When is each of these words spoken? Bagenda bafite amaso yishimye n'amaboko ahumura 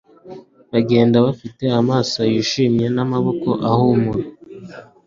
Bagenda 0.71 1.17
bafite 1.25 1.63
amaso 1.79 2.19
yishimye 2.31 2.87
n'amaboko 2.95 3.49
ahumura 3.69 4.25